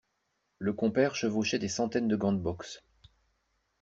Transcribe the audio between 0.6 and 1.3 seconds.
compère